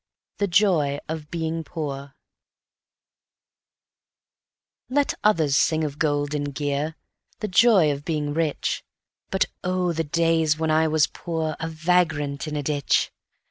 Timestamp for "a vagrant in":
11.59-12.55